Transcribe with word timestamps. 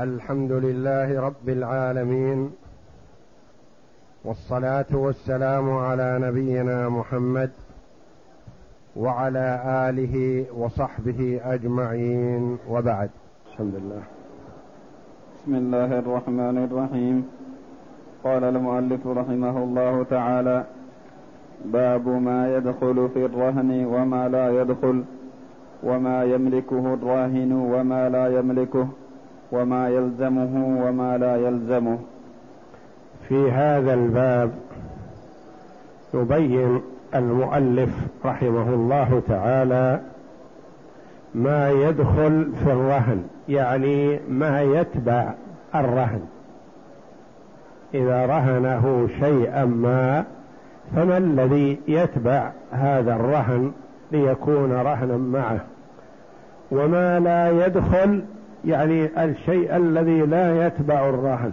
الحمد 0.00 0.52
لله 0.52 1.20
رب 1.20 1.48
العالمين 1.48 2.50
والصلاة 4.24 4.86
والسلام 4.92 5.70
على 5.70 6.18
نبينا 6.22 6.88
محمد 6.88 7.50
وعلى 8.96 9.62
آله 9.88 10.44
وصحبه 10.56 11.40
أجمعين 11.44 12.58
وبعد. 12.68 13.10
الحمد 13.52 13.74
لله. 13.74 14.02
بسم 15.36 15.54
الله 15.54 15.98
الرحمن 15.98 16.58
الرحيم. 16.64 17.28
قال 18.24 18.44
المؤلف 18.44 19.06
رحمه 19.06 19.58
الله 19.64 20.02
تعالى 20.02 20.64
باب 21.64 22.08
ما 22.08 22.56
يدخل 22.56 23.08
في 23.14 23.24
الرهن 23.24 23.84
وما 23.84 24.28
لا 24.28 24.60
يدخل 24.60 25.04
وما 25.82 26.24
يملكه 26.24 26.94
الراهن 26.94 27.52
وما 27.52 28.08
لا 28.08 28.38
يملكه. 28.38 28.88
وما 29.52 29.88
يلزمه 29.88 30.84
وما 30.86 31.18
لا 31.18 31.36
يلزمه. 31.36 31.98
في 33.28 33.50
هذا 33.50 33.94
الباب 33.94 34.50
يبين 36.14 36.80
المؤلف 37.14 37.90
رحمه 38.24 38.74
الله 38.74 39.22
تعالى 39.28 40.00
ما 41.34 41.70
يدخل 41.70 42.52
في 42.64 42.72
الرهن 42.72 43.24
يعني 43.48 44.20
ما 44.28 44.62
يتبع 44.62 45.32
الرهن. 45.74 46.20
إذا 47.94 48.26
رهنه 48.26 49.08
شيئا 49.20 49.64
ما 49.64 50.24
فما 50.96 51.18
الذي 51.18 51.78
يتبع 51.88 52.50
هذا 52.72 53.14
الرهن 53.14 53.72
ليكون 54.12 54.72
رهنا 54.72 55.16
معه؟ 55.16 55.60
وما 56.70 57.20
لا 57.20 57.66
يدخل 57.66 58.22
يعني 58.64 59.24
الشيء 59.24 59.76
الذي 59.76 60.20
لا 60.20 60.66
يتبع 60.66 61.08
الرهن 61.08 61.52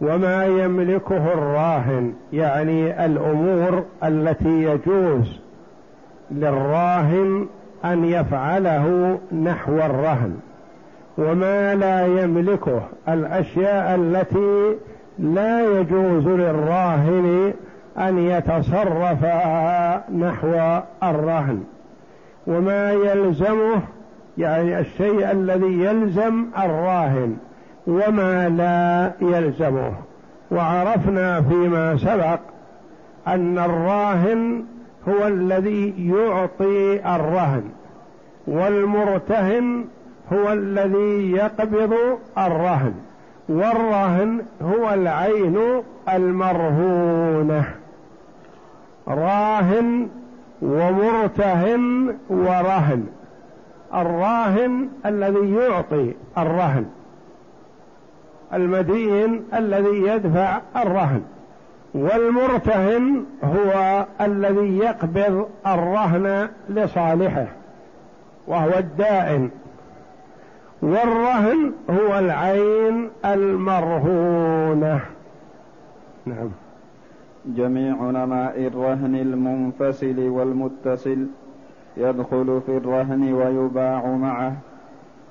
وما 0.00 0.46
يملكه 0.46 1.32
الراهن 1.32 2.12
يعني 2.32 3.06
الأمور 3.06 3.84
التي 4.04 4.62
يجوز 4.62 5.40
للراهن 6.30 7.46
أن 7.84 8.04
يفعله 8.04 9.18
نحو 9.42 9.76
الرهن. 9.76 10.36
وما 11.18 11.74
لا 11.74 12.06
يملكه 12.06 12.82
الأشياء 13.08 13.94
التي 13.94 14.76
لا 15.18 15.80
يجوز 15.80 16.28
للراهن 16.28 17.52
أن 17.98 18.18
يتصرف 18.18 19.24
نحو 20.12 20.80
الرهن. 21.02 21.64
وما 22.46 22.92
يلزمه 22.92 23.80
يعني 24.38 24.78
الشيء 24.78 25.32
الذي 25.32 25.84
يلزم 25.84 26.46
الراهن 26.58 27.36
وما 27.86 28.48
لا 28.48 29.12
يلزمه. 29.28 29.92
وعرفنا 30.50 31.42
فيما 31.42 31.96
سبق 31.96 32.40
أن 33.26 33.58
الراهن 33.58 34.64
هو 35.08 35.26
الذي 35.26 36.10
يعطي 36.10 37.14
الرهن 37.16 37.62
والمرتهن 38.46 39.84
هو 40.32 40.52
الذي 40.52 41.32
يقبض 41.32 41.94
الرهن 42.38 42.94
والرهن 43.48 44.42
هو 44.62 44.94
العين 44.94 45.58
المرهونة. 46.14 47.64
راهن 49.08 50.08
ومرتهن 50.62 52.16
ورهن. 52.28 53.06
الراهن 53.96 54.88
الذي 55.06 55.54
يعطي 55.54 56.12
الرهن. 56.38 56.86
المدين 58.52 59.44
الذي 59.54 60.02
يدفع 60.02 60.60
الرهن. 60.76 61.22
والمرتهن 61.94 63.24
هو 63.44 64.06
الذي 64.20 64.78
يقبض 64.78 65.48
الرهن 65.66 66.48
لصالحه 66.68 67.46
وهو 68.46 68.78
الدائن. 68.78 69.50
والرهن 70.82 71.72
هو 71.90 72.18
العين 72.18 73.10
المرهونة. 73.24 75.00
نعم. 76.26 76.50
جميع 77.46 77.94
نماء 77.94 78.66
الرهن 78.66 79.14
المنفصل 79.14 80.28
والمتصل. 80.28 81.26
يدخل 81.96 82.60
في 82.66 82.76
الرهن 82.76 83.32
ويباع 83.32 84.06
معه 84.06 84.56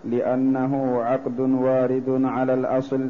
لأنه 0.06 1.02
عقد 1.04 1.40
وارد 1.40 2.22
على 2.26 2.54
الأصل 2.54 3.10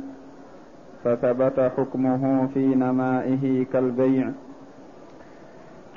فثبت 1.03 1.71
حكمه 1.77 2.47
في 2.53 2.59
نمائه 2.59 3.65
كالبيع. 3.73 4.29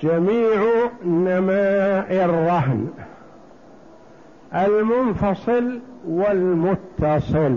جميع 0.02 0.90
نماء 1.04 2.24
الرهن 2.24 2.88
المنفصل 4.54 5.80
والمتصل. 6.08 7.56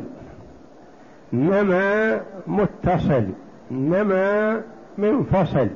نما 1.34 2.22
متصل 2.48 3.24
نما 3.72 4.62
منفصل. 4.98 5.68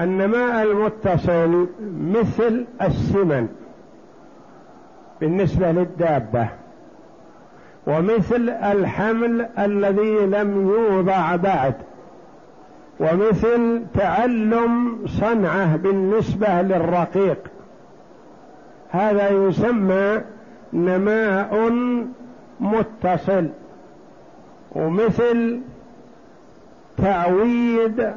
النماء 0.00 0.62
المتصل 0.62 1.66
مثل 2.00 2.66
السمن 2.82 3.48
بالنسبة 5.20 5.72
للدابة 5.72 6.48
ومثل 7.86 8.48
الحمل 8.48 9.48
الذي 9.58 10.26
لم 10.26 10.68
يوضع 10.68 11.36
بعد 11.36 11.74
ومثل 13.00 13.82
تعلم 13.94 14.98
صنعه 15.06 15.76
بالنسبة 15.76 16.62
للرقيق. 16.62 17.38
هذا 18.90 19.28
يسمى 19.30 20.20
نماء 20.72 21.70
متصل 22.60 23.48
ومثل 24.72 25.60
تعويد 26.98 28.12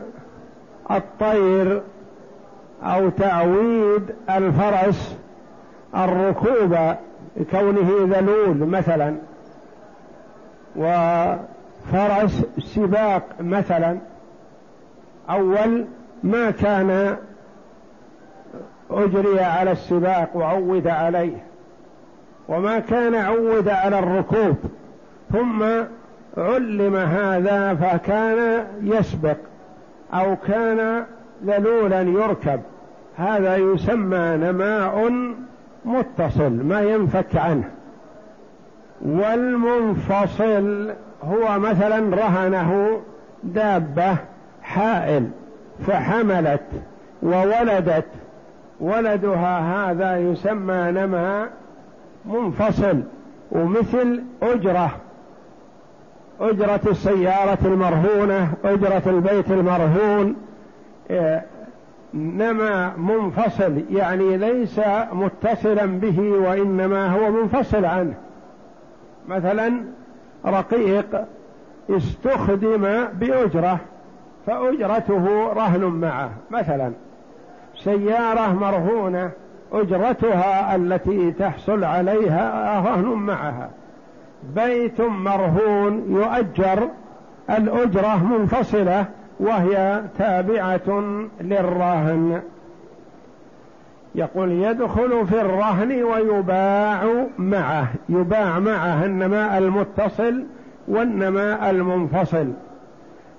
الطير 0.92 1.82
أو 2.84 3.10
تعويد 3.10 4.16
الفرس 4.30 5.18
الركوب 5.96 6.78
كونه 7.52 8.18
ذلول 8.18 8.58
مثلا 8.58 9.16
وفرس 10.76 12.46
سباق 12.60 13.24
مثلا. 13.40 13.98
أول 15.30 15.86
ما 16.24 16.52
كان 16.52 17.18
أجري 18.92 19.40
على 19.40 19.72
السباق 19.72 20.30
وعود 20.34 20.88
عليه 20.88 21.44
وما 22.48 22.80
كان 22.80 23.16
عود 23.16 23.70
على 23.70 24.00
الركوب 24.00 24.56
ثم 25.34 25.64
علم 26.38 26.96
هذا 26.96 27.76
فكان 27.76 28.68
يسبق. 28.82 29.38
أو 30.14 30.36
كان 30.36 31.04
ذلولا 31.46 32.02
يركب. 32.02 32.62
هذا 33.18 33.58
يسمى 33.58 34.38
نماء 34.38 35.12
متصل 35.86 36.64
ما 36.64 36.82
ينفك 36.82 37.36
عنه. 37.36 37.70
والمنفصل 39.06 40.92
هو 41.24 41.60
مثلا 41.60 42.16
رهنه 42.16 43.02
دابة 43.44 44.18
حائل 44.64 45.30
فحملت 45.88 46.62
وولدت. 47.24 48.06
ولدها 48.80 49.60
هذا 49.60 50.18
يسمى 50.18 50.92
نماء 50.92 51.50
منفصل 52.26 53.02
ومثل 53.52 54.24
أجرة. 54.42 54.92
أجرة 56.42 56.82
السيارة 56.88 57.58
المرهونة 57.66 58.54
أجرة 58.64 59.02
البيت 59.08 59.52
المرهون 59.52 60.36
إيه، 61.10 61.46
نما 62.14 62.98
منفصل 62.98 63.82
يعني 63.92 64.38
ليس 64.38 64.82
متصلا 65.14 65.86
به 65.86 66.20
وإنما 66.22 67.08
هو 67.08 67.32
منفصل 67.32 67.86
عنه. 67.86 68.14
مثلا 69.28 69.84
رقيق 70.46 71.26
استخدم 71.90 73.06
بأجرة 73.14 73.80
فأجرته 74.48 75.54
رهن 75.54 75.84
معه. 75.84 76.30
مثلا 76.52 76.92
سيارة 77.84 78.54
مرهونة 78.54 79.32
أجرتها 79.74 80.76
التي 80.76 81.32
تحصل 81.32 81.84
عليها 81.84 82.80
رهن 82.80 83.06
معها. 83.06 83.70
بيت 84.56 85.02
مرهون 85.02 86.06
يؤجر 86.10 86.90
الأجرة 87.50 88.24
منفصلة 88.24 89.06
وهي 89.40 90.02
تابعة 90.18 91.04
للراهن 91.42 92.42
يقول 94.16 94.52
يدخل 94.52 95.28
في 95.28 95.42
الرهن 95.42 96.04
ويباع 96.04 97.26
معه 97.38 97.88
يباع 98.10 98.60
معه 98.60 99.06
النماء 99.06 99.58
المتصل 99.58 100.44
والنماء 100.88 101.70
المنفصل. 101.70 102.48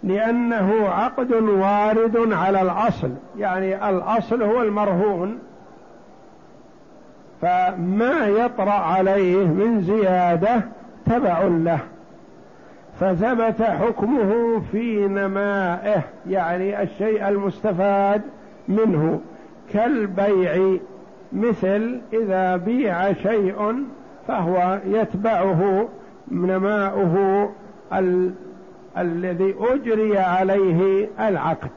لأنه 0.05 0.89
عقد 0.89 1.33
وارد 1.33 2.33
على 2.33 2.63
الأصل 2.63 3.11
يعني 3.39 3.89
الأصل 3.89 4.43
هو 4.43 4.63
المرهون. 4.63 5.39
فما 7.43 8.27
يطرأ 8.27 8.71
عليه 8.71 9.45
من 9.45 9.83
زيادة 9.83 10.63
تبع 11.07 11.43
له 11.43 11.79
فثبت 13.01 13.63
حكمه 13.63 14.61
في 14.73 15.09
نمائه 15.09 16.03
يعني 16.29 16.83
الشيء 16.83 17.29
المستفاد 17.29 18.23
منه 18.69 19.21
كالبيع. 19.73 20.79
مثل 21.33 22.01
إذا 22.13 22.57
بيع 22.57 23.13
شيء 23.13 23.85
فهو 24.29 24.79
يتبعه 24.87 25.89
نماؤه 26.31 27.49
ال... 27.93 28.33
الذي 28.99 29.55
أجري 29.61 30.19
عليه 30.19 31.09
العقد. 31.21 31.71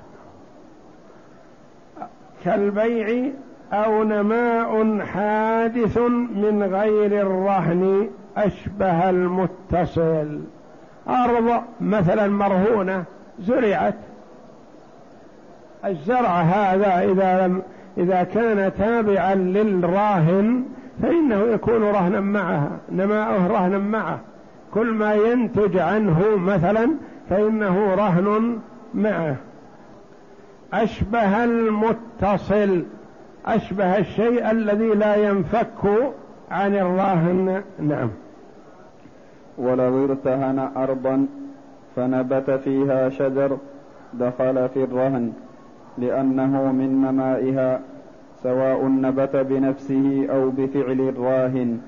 كالبيع 2.46 3.31
أو 3.74 4.04
نماء 4.04 5.00
حادث 5.00 5.98
من 6.36 6.70
غير 6.72 7.22
الرهن 7.22 8.10
أشبه 8.38 9.10
المتصل. 9.10 10.40
أرض 11.10 11.62
مثلا 11.81 12.28
مرهونة 12.28 13.04
زرعت. 13.40 13.96
الزرع 15.86 16.42
هذا 16.42 17.12
إذا 17.12 17.48
لم 17.48 17.62
إذا 17.98 18.24
كان 18.24 18.72
تابعا 18.78 19.36
للراهن 19.36 20.64
فإنه 21.02 21.42
يكون 21.42 21.84
رهنا 21.84 22.20
معها 22.20 22.72
نماؤه 22.92 23.48
رهنا 23.48 23.78
معه. 23.78 24.20
كل 24.74 24.88
ما 24.88 25.14
ينتج 25.14 25.78
عنه 25.78 26.36
مثلا 26.38 26.90
فإنه 27.30 27.96
رهن 27.96 28.60
معه. 28.94 29.36
أشبه 30.74 31.44
المتصل. 31.44 32.84
أشبه 33.46 33.98
الشيء 33.98 34.52
الذي 34.52 34.88
لا 34.88 35.16
ينفك 35.16 35.68
عن 36.51 36.75
الراهن 36.75 37.62
نعم. 37.80 38.10
ولو 39.57 40.06
ارتهن 40.06 40.69
أرضا 40.78 41.28
فنبت 41.96 42.50
فيها 42.51 43.10
شجر 43.10 43.57
دخل 44.13 44.69
في 44.69 44.84
الرهن 44.84 45.34
لأنه 45.98 46.72
من 46.72 47.01
نمائها 47.01 47.80
سواء 48.44 48.86
نبت 48.88 49.36
بنفسه 49.36 50.28
أو 50.30 50.50
بفعل 50.50 51.00
الراهن. 51.01 51.80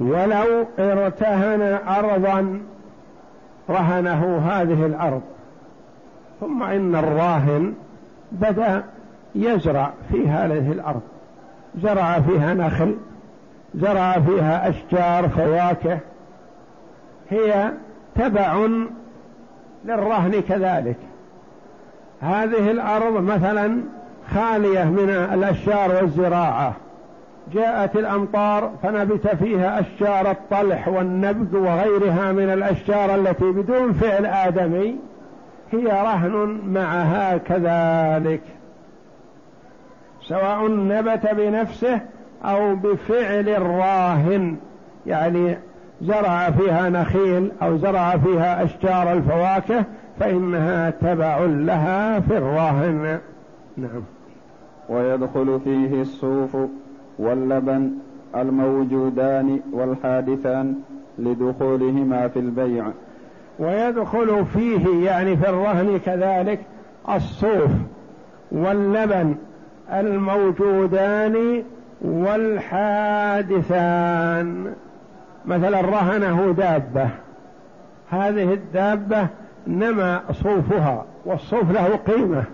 ولو 0.00 0.66
ارتهن 0.78 1.78
أرضا 1.88 2.60
رهنه 3.70 4.38
هذه 4.38 4.86
الأرض. 4.86 5.22
ثم 6.40 6.62
إن 6.62 6.94
الراهن 6.94 7.74
بدأ 8.32 8.82
يزرع 9.34 9.92
في 10.12 10.28
هذه 10.28 10.72
الأرض. 10.72 11.00
زرع 11.82 12.20
فيها 12.20 12.54
نخل 12.54 12.96
زرع 13.74 14.12
فيها 14.12 14.68
أشجار 14.68 15.28
فواكه 15.28 15.98
هي 17.30 17.72
تبع 18.14 18.66
للرهن 19.84 20.40
كذلك. 20.48 20.96
هذه 22.20 22.70
الأرض 22.70 23.22
مثلا 23.22 23.80
خالية 24.34 24.84
من 24.84 25.10
الأشجار 25.10 25.94
والزراعة. 25.94 26.72
جاءت 27.52 27.96
الأمطار 27.96 28.70
فنبت 28.82 29.28
فيها 29.28 29.80
أشجار 29.80 30.30
الطلح 30.30 30.88
والنبذ 30.88 31.56
وغيرها 31.56 32.32
من 32.32 32.52
الأشجار 32.52 33.14
التي 33.14 33.44
بدون 33.44 33.92
فعل 33.92 34.26
آدمي 34.26 34.96
هي 35.72 35.86
رهن 35.86 36.60
معها 36.66 37.36
كذلك. 37.36 38.42
سواء 40.22 40.68
نبت 40.70 41.26
بنفسه 41.32 42.00
أو 42.44 42.74
بفعل 42.74 43.48
الراهن 43.48 44.56
يعني 45.06 45.58
زرع 46.02 46.50
فيها 46.50 46.88
نخيل 46.88 47.52
أو 47.62 47.76
زرع 47.76 48.16
فيها 48.16 48.64
أشجار 48.64 49.12
الفواكه 49.12 49.84
فإنها 50.20 50.90
تبع 50.90 51.38
لها 51.38 52.20
في 52.20 52.38
الراهن. 52.38 53.18
نعم. 53.76 54.02
ويدخل 54.88 55.60
فيه 55.64 56.02
الصوف 56.02 56.56
واللبن 57.18 57.90
الموجودان 58.36 59.60
والحادثان 59.72 60.74
لدخولهما 61.18 62.28
في 62.28 62.38
البيع. 62.38 62.84
ويدخل 63.58 64.44
فيه 64.54 65.06
يعني 65.06 65.36
في 65.36 65.48
الرهن 65.48 65.98
كذلك 66.06 66.60
الصوف 67.14 67.70
واللبن 68.52 69.34
الموجودان 69.92 71.62
والحادثان. 72.00 73.54
مثلا 75.46 75.80
رهنه 75.80 76.54
دابة. 76.56 77.08
هذه 78.10 78.52
الدابة 78.52 79.26
نما 79.66 80.20
صوفها 80.32 81.04
والصوف 81.24 81.70
له 81.70 81.96
قيمة. 82.06 82.44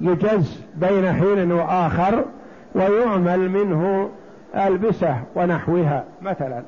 يجز 0.00 0.60
بين 0.74 1.12
حين 1.12 1.52
وآخر 1.52 2.24
ويعمل 2.74 3.50
منه 3.50 4.10
ألبسة 4.54 5.16
ونحوها 5.34 6.04
مثلا. 6.22 6.62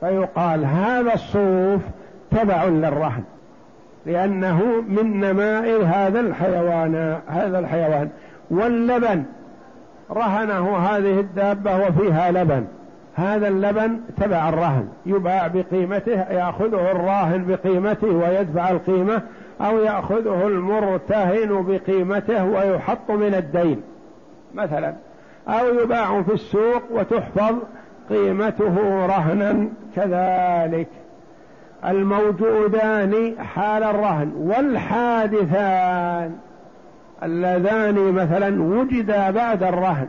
فيقال 0.00 0.64
هذا 0.64 1.14
الصوف 1.14 1.80
تبع 2.30 2.64
للرهن 2.64 3.22
لأنه 4.06 4.84
من 4.88 5.20
نماء 5.20 5.84
هذا 5.84 6.20
الحيوان 6.20 7.18
هذا 7.28 7.58
الحيوان. 7.58 8.08
واللبن 8.50 9.24
رهنه 10.12 10.76
هذه 10.76 11.20
الدابة 11.20 11.76
وفيها 11.76 12.30
لبن. 12.30 12.64
هذا 13.14 13.48
اللبن 13.48 14.00
تبع 14.16 14.48
الرهن. 14.48 14.88
يباع 15.06 15.46
بقيمته 15.46 16.32
يأخذه 16.32 16.90
الراهن 16.90 17.44
بقيمته 17.48 18.08
ويدفع 18.08 18.70
القيمة 18.70 19.22
أو 19.60 19.78
يأخذه 19.78 20.46
المرتهن 20.46 21.64
بقيمته 21.68 22.44
ويحط 22.44 23.10
من 23.10 23.34
الدين. 23.34 23.82
مثلا 24.54 24.94
أو 25.48 25.74
يباع 25.82 26.22
في 26.22 26.32
السوق 26.32 26.82
وتحفظ 26.90 27.54
قيمته 28.10 29.06
رهنا. 29.06 29.68
كذلك. 29.96 30.88
الموجودان 31.84 33.34
حال 33.54 33.82
الرهن 33.82 34.32
والحادثان. 34.36 36.32
اللذان 37.22 38.12
مثلا 38.12 38.62
وجدا 38.62 39.30
بعد 39.30 39.62
الرهن. 39.62 40.08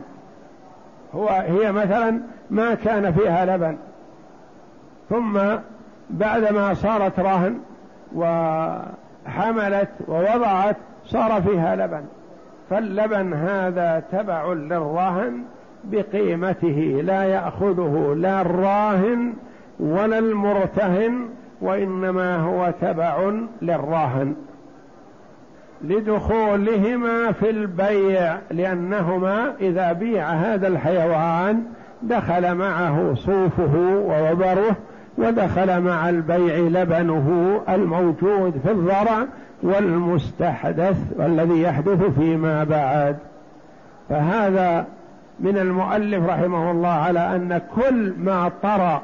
هو 1.14 1.28
هي 1.28 1.72
مثلا 1.72 2.20
ما 2.50 2.74
كان 2.74 3.12
فيها 3.12 3.56
لبن. 3.56 3.76
ثم 5.10 5.40
بعدما 6.10 6.74
صارت 6.74 7.20
رهن 7.20 7.58
وحملت 8.14 9.88
ووضعت 10.08 10.76
صار 11.06 11.42
فيها 11.42 11.76
لبن. 11.76 12.04
فاللبن 12.70 13.34
هذا 13.34 14.02
تبع 14.12 14.52
للراهن 14.52 15.42
بقيمته. 15.84 17.02
لا 17.04 17.24
يأخذه 17.24 18.14
لا 18.16 18.40
الراهن 18.40 19.32
ولا 19.80 20.18
المرتهن 20.18 21.28
وإنما 21.60 22.36
هو 22.36 22.72
تبع 22.80 23.32
للراهن. 23.62 24.34
لدخولهما 25.82 27.32
في 27.32 27.50
البيع 27.50 28.38
لأنهما 28.50 29.52
إذا 29.60 29.92
بيع 29.92 30.30
هذا 30.30 30.68
الحيوان 30.68 31.62
دخل 32.02 32.54
معه 32.54 33.14
صوفه 33.14 33.76
ووبره 34.06 34.76
ودخل 35.18 35.80
مع 35.80 36.08
البيع 36.08 36.56
لبنه 36.56 37.60
الموجود 37.68 38.60
في 38.64 38.70
الضرع 38.70 39.26
والمستحدث 39.62 40.96
والذي 41.16 41.62
يحدث 41.62 42.02
فيما 42.18 42.64
بعد. 42.64 43.16
فهذا 44.08 44.86
من 45.40 45.58
المؤلف 45.58 46.26
رحمه 46.28 46.70
الله 46.70 46.88
على 46.88 47.36
أن 47.36 47.60
كل 47.76 48.14
ما 48.18 48.50
طرأ 48.62 49.02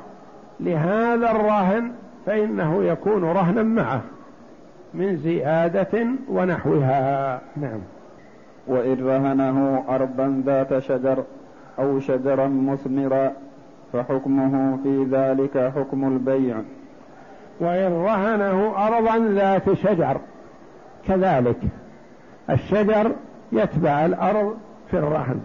لهذا 0.61 1.30
الراهن 1.30 1.90
فإنه 2.26 2.85
يكون 2.85 3.25
رهنا 3.25 3.62
معه. 3.62 4.00
من 4.95 5.16
زيادة 5.16 6.07
ونحوها. 6.28 7.40
نعم. 7.57 7.80
وإن 8.66 9.07
رهنه 9.07 9.85
أرضا 9.88 10.42
ذات 10.47 10.78
شجر 10.78 11.25
أو 11.78 12.00
شجرا 12.00 12.47
مثمرا 12.49 13.33
فحكمه 13.92 14.78
في 14.83 15.07
ذلك 15.11 15.73
حكم 15.76 16.09
البيع. 16.09 16.57
وإن 17.61 17.92
رهنه 17.92 18.87
أرضا 18.87 19.18
ذات 19.35 19.73
شجر 19.73 20.21
كذلك. 21.09 21.59
الشجر 22.50 23.12
يتبع 23.52 24.07
الأرض 24.07 24.57
في 24.90 24.99
الرهن. 24.99 25.40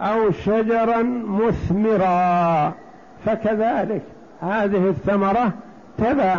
أو 0.00 0.30
شجرا 0.30 1.02
مثمرا 1.26 2.72
فكذلك. 3.24 4.02
هذه 4.40 4.88
الثمرة 4.88 5.52
تبع 5.98 6.36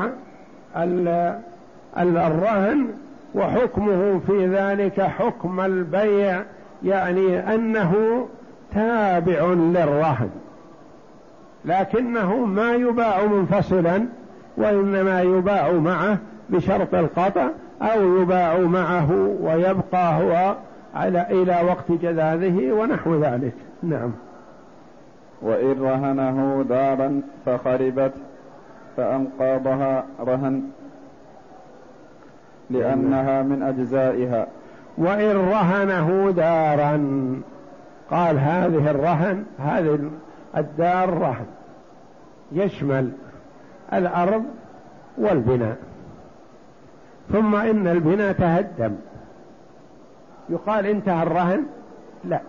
الرهن 2.01 2.87
وحكمه 3.35 4.19
في 4.27 4.47
ذلك 4.47 5.01
حكم 5.01 5.59
البيع 5.59 6.41
يعني 6.83 7.55
أنه 7.55 8.25
تابع 8.73 9.43
للرهن 9.45 10.29
لكنه 11.65 12.35
ما 12.45 12.73
يباع 12.73 13.25
منفصلا 13.25 14.05
وإنما 14.57 15.21
يباع 15.21 15.71
معه 15.71 16.17
بشرط 16.49 16.95
القطع 16.95 17.47
أو 17.81 18.21
يباع 18.21 18.57
معه 18.59 19.11
ويبقى 19.41 20.23
هو 20.23 20.55
على 20.95 21.25
إلى 21.29 21.61
وقت 21.67 21.91
جذاذه 22.01 22.71
ونحو 22.71 23.15
ذلك. 23.15 23.53
نعم. 23.83 24.11
وإن 25.41 25.81
رهنه 25.81 26.65
دارا 26.69 27.21
فخربت 27.45 28.13
فأنقاضها 28.97 30.05
رهن. 30.19 30.63
لأنها 32.69 33.41
من 33.41 33.63
أجزائها. 33.63 34.47
وإن 34.97 35.37
رهنه 35.37 36.31
دارا 36.31 36.97
قال 38.11 38.39
هذه 38.39 38.91
الرهن 38.91 39.45
هذه 39.59 39.99
الدار 40.57 41.09
رهن. 41.09 41.45
يشمل 42.51 43.11
الأرض 43.93 44.43
والبناء. 45.17 45.77
ثم 47.31 47.55
إن 47.55 47.87
البناء 47.87 48.33
تهدم. 48.33 48.95
يقال 50.49 50.85
انتهى 50.85 51.23
الرهن؟ 51.23 51.65
لا. 52.23 52.41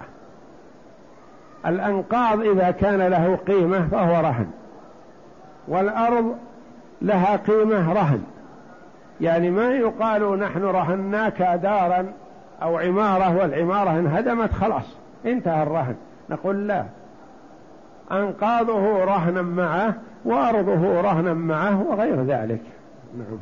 الأنقاض 1.66 2.40
إذا 2.40 2.70
كان 2.70 3.02
له 3.02 3.36
قيمة 3.36 3.88
فهو 3.88 4.20
رهن. 4.20 4.46
والأرض 5.68 6.36
لها 7.02 7.36
قيمة 7.36 7.92
رهن. 7.92 8.22
يعني 9.20 9.50
ما 9.50 9.74
يقال 9.74 10.38
نحن 10.38 10.62
رهناك 10.62 11.42
دارا 11.42 12.06
أو 12.62 12.78
عمارة 12.78 13.36
والعمارة 13.36 13.90
انهدمت 13.90 14.52
خلاص 14.52 14.96
انتهى 15.26 15.62
الرهن. 15.62 15.94
نقول 16.30 16.68
لا. 16.68 16.84
أنقاضه 18.12 19.04
رهنا 19.04 19.42
معه 19.42 19.94
وأرضه 20.24 21.00
رهنا 21.00 21.34
معه 21.34 21.82
وغير 21.82 22.22
ذلك. 22.22 22.60
نعم. 23.18 23.38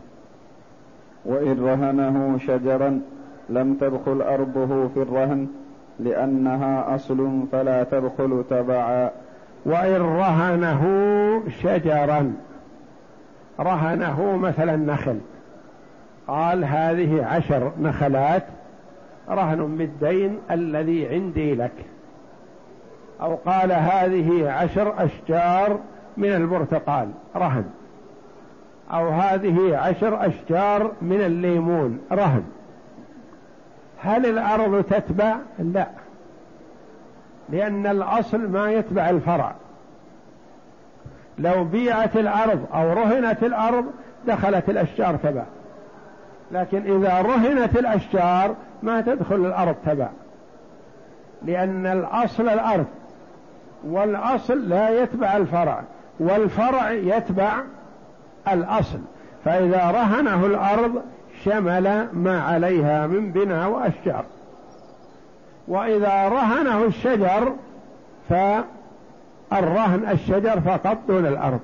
وإن 1.24 1.64
رهنه 1.64 2.38
شجرا 2.38 3.00
لم 3.48 3.74
تدخل 3.74 4.22
أرضه 4.22 4.88
في 4.88 5.02
الرهن 5.02 5.48
لأنها 6.00 6.94
أصل 6.94 7.46
فلا 7.52 7.82
تدخل 7.82 8.44
تبعا. 8.50 9.10
وإن 9.64 10.02
رهنه 10.02 10.82
شجرا. 11.62 12.32
رهنه 13.60 14.36
مثلا 14.36 14.76
نخل. 14.76 15.18
قال 16.28 16.64
هذه 16.64 17.24
عشر 17.26 17.72
نخلات 17.80 18.44
رهن 19.28 19.76
بالدين 19.76 20.38
الذي 20.50 21.08
عندي 21.08 21.54
لك. 21.54 21.84
أو 23.20 23.34
قال 23.34 23.72
هذه 23.72 24.50
عشر 24.50 25.04
أشجار 25.04 25.78
من 26.16 26.32
البرتقال 26.32 27.10
رهن. 27.36 27.64
أو 28.90 29.08
هذه 29.08 29.76
عشر 29.76 30.26
أشجار 30.26 30.92
من 31.02 31.20
الليمون 31.20 32.00
رهن. 32.12 32.44
هل 34.02 34.26
الأرض 34.26 34.82
تتبع؟ 34.82 35.36
لا. 35.58 35.86
لأن 37.48 37.86
الأصل 37.86 38.48
ما 38.48 38.72
يتبع 38.72 39.10
الفرع. 39.10 39.54
لو 41.38 41.64
بيعت 41.64 42.16
الأرض 42.16 42.66
أو 42.74 42.92
رهنت 42.92 43.42
الأرض 43.42 43.84
دخلت 44.26 44.70
الأشجار 44.70 45.16
تبع. 45.16 45.44
لكن 46.52 46.96
إذا 46.96 47.20
رهنت 47.20 47.76
الأشجار 47.76 48.54
ما 48.82 49.00
تدخل 49.00 49.34
الأرض 49.34 49.74
تبع. 49.86 50.08
لأن 51.42 51.86
الأصل 51.86 52.48
الأرض 52.48 52.86
والأصل 53.84 54.68
لا 54.68 55.02
يتبع 55.02 55.36
الفرع 55.36 55.82
والفرع 56.20 56.90
يتبع 56.90 57.52
الأصل. 58.52 58.98
فإذا 59.44 59.90
رهنه 59.90 60.46
الأرض 60.46 61.02
شمل 61.44 62.08
ما 62.12 62.42
عليها 62.42 63.06
من 63.06 63.32
بناء 63.32 63.68
وأشجار. 63.68 64.24
وإذا 65.68 66.28
رهنه 66.28 66.84
الشجر 66.84 67.52
فالرهن 68.28 70.08
الشجر 70.12 70.60
فقط 70.60 70.98
دون 71.08 71.26
الأرض. 71.26 71.60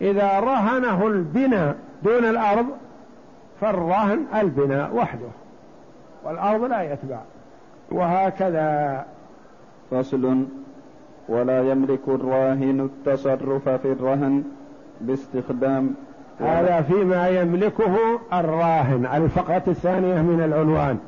إذا 0.00 0.40
رهنه 0.40 1.06
البناء 1.06 1.76
دون 2.02 2.24
الأرض 2.24 2.66
فالرهن 3.60 4.24
البناء 4.40 4.94
وحده 4.94 5.28
والأرض 6.24 6.64
لا 6.64 6.92
يتبع. 6.92 7.18
وهكذا. 7.92 9.04
فصل. 9.90 10.44
ولا 11.28 11.70
يملك 11.70 12.08
الراهن 12.08 12.80
التصرف 12.80 13.68
في 13.68 13.92
الرهن 13.92 14.44
باستخدام 15.00 15.94
هذا 16.40 16.80
فيما 16.80 17.28
يملكه 17.28 17.96
الراهن 18.32 19.06
الفقرة 19.14 19.62
الثانية 19.68 20.22
من 20.22 20.42
العنوان. 20.44 20.98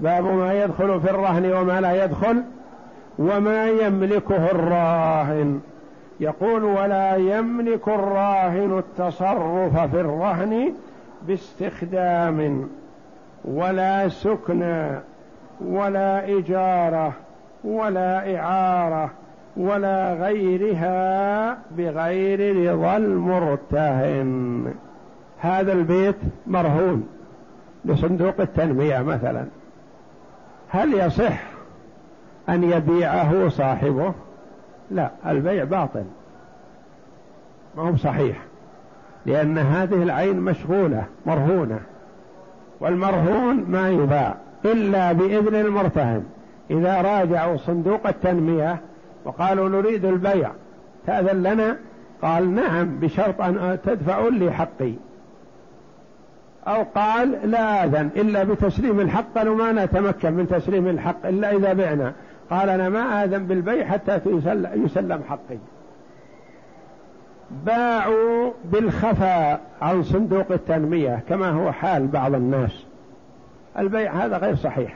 باب 0.00 0.24
ما 0.24 0.64
يدخل 0.64 1.00
في 1.00 1.10
الرهن 1.10 1.52
وما 1.52 1.80
لا 1.80 2.04
يدخل 2.04 2.42
وما 3.18 3.68
يملكه 3.68 4.50
الراهن. 4.50 5.60
يقول 6.20 6.64
ولا 6.64 7.16
يملك 7.16 7.88
الراهن 7.88 8.78
التصرف 8.78 9.78
في 9.90 10.00
الرهن 10.00 10.72
باستخدام 11.26 12.68
ولا 13.44 14.08
سكن 14.08 14.90
ولا 15.60 16.38
إجارة 16.38 17.12
ولا 17.64 18.36
إعارة 18.36 19.10
ولا 19.56 20.14
غيرها 20.14 21.58
بغير 21.70 22.56
رضا 22.72 22.96
المرتهن. 22.96 24.74
هذا 25.38 25.72
البيت 25.72 26.16
مرهون 26.46 27.08
لصندوق 27.84 28.40
التنمية 28.40 28.98
مثلا. 28.98 29.44
هل 30.68 30.94
يصح 30.94 31.42
أن 32.48 32.64
يبيعه 32.64 33.48
صاحبه؟ 33.48 34.12
لا 34.90 35.10
البيع 35.26 35.64
باطل. 35.64 36.04
ما 37.76 37.82
هو 37.82 37.96
صحيح 37.96 38.36
لأن 39.26 39.58
هذه 39.58 40.02
العين 40.02 40.36
مشغولة 40.36 41.04
مرهونة. 41.26 41.80
والمرهون 42.80 43.64
ما 43.68 43.88
يباع 43.88 44.34
إلا 44.64 45.12
بإذن 45.12 45.54
المرتهن. 45.54 46.22
إذا 46.70 47.00
راجعوا 47.02 47.56
صندوق 47.56 48.06
التنمية 48.06 48.80
وقالوا 49.24 49.68
نريد 49.68 50.04
البيع 50.04 50.50
تأذن 51.06 51.42
لنا؟ 51.42 51.76
قال 52.22 52.54
نعم 52.54 52.98
بشرط 52.98 53.40
أن 53.40 53.78
تدفعوا 53.84 54.30
لي 54.30 54.52
حقي. 54.52 54.92
أو 56.66 56.82
قال 56.94 57.50
لا 57.50 57.84
آذن 57.84 58.10
إلا 58.16 58.44
بتسليم 58.44 59.00
الحق. 59.00 59.24
قالوا 59.36 59.56
ما 59.56 59.84
نتمكن 59.84 60.32
من 60.32 60.48
تسليم 60.48 60.88
الحق 60.88 61.26
إلا 61.26 61.56
إذا 61.56 61.72
بعنا. 61.72 62.12
قال 62.50 62.68
أنا 62.68 62.88
ما 62.88 63.24
آذن 63.24 63.46
بالبيع 63.46 63.86
حتى 63.86 64.20
يسلم 64.74 65.20
حقي. 65.28 65.58
باعوا 67.66 68.50
بالخفاء 68.64 69.60
عن 69.82 70.02
صندوق 70.02 70.52
التنمية 70.52 71.22
كما 71.28 71.50
هو 71.50 71.72
حال 71.72 72.06
بعض 72.06 72.34
الناس. 72.34 72.84
البيع 73.78 74.12
هذا 74.12 74.36
غير 74.36 74.56
صحيح. 74.56 74.94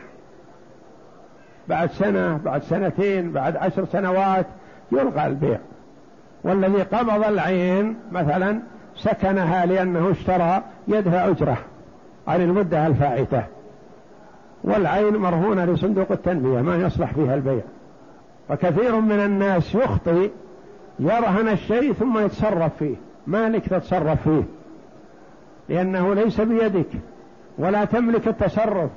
بعد 1.68 1.90
سنة 1.90 2.36
بعد 2.44 2.62
سنتين 2.62 3.32
بعد 3.32 3.56
عشر 3.56 3.84
سنوات 3.84 4.46
يلغى 4.92 5.26
البيع. 5.26 5.58
والذي 6.44 6.82
قبض 6.82 7.24
العين 7.24 7.96
مثلا 8.12 8.60
سكنها 8.96 9.66
لأنه 9.66 10.10
اشترى 10.10 10.62
يدفع 10.88 11.28
أجرة 11.28 11.58
عن 12.28 12.40
المدة 12.40 12.86
الفائتة. 12.86 13.42
والعين 14.64 15.16
مرهونة 15.16 15.64
لصندوق 15.64 16.12
التنمية 16.12 16.62
ما 16.62 16.76
يصلح 16.76 17.12
فيها 17.12 17.34
البيع. 17.34 17.62
وكثير 18.50 19.00
من 19.00 19.20
الناس 19.20 19.74
يخطئ 19.74 20.30
يرهن 20.98 21.48
الشيء 21.48 21.92
ثم 21.92 22.18
يتصرف 22.18 22.76
فيه. 22.78 22.94
مالك 23.26 23.68
تتصرف 23.68 24.22
فيه. 24.22 24.42
لأنه 25.68 26.14
ليس 26.14 26.40
بيدك. 26.40 26.88
ولا 27.58 27.84
تملك 27.84 28.28
التصرف. 28.28 28.90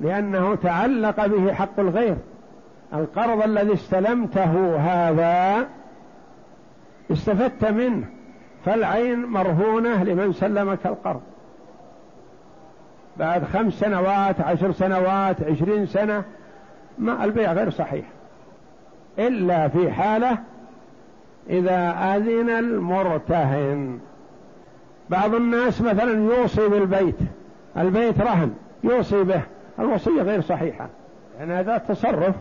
لأنه 0.00 0.54
تعلق 0.54 1.26
به 1.26 1.52
حق 1.52 1.80
الغير. 1.80 2.16
القرض 2.94 3.42
الذي 3.42 3.74
استلمته 3.74 4.76
هذا 4.76 5.66
استفدت 7.12 7.64
منه. 7.64 8.06
فالعين 8.64 9.24
مرهونة 9.24 10.04
لمن 10.04 10.32
سلمك 10.32 10.86
القرض. 10.86 11.20
بعد 13.16 13.44
خمس 13.44 13.72
سنوات 13.72 14.40
عشر 14.40 14.72
سنوات 14.72 15.42
عشرين 15.42 15.86
سنة 15.86 16.24
ما 16.98 17.24
البيع 17.24 17.52
غير 17.52 17.70
صحيح. 17.70 18.04
إلا 19.18 19.68
في 19.68 19.90
حالة 19.90 20.38
إذا 21.50 21.90
أذن 22.16 22.50
المرتهن. 22.50 23.98
بعض 25.10 25.34
الناس 25.34 25.80
مثلا 25.80 26.34
يوصي 26.34 26.68
بالبيت 26.68 27.16
البيت 27.76 28.20
رهن 28.20 28.54
يوصي 28.84 29.22
به. 29.22 29.42
الوصية 29.78 30.22
غير 30.22 30.40
صحيحة 30.40 30.88
يعني 31.38 31.52
هذا 31.52 31.78
تصرف. 31.78 32.34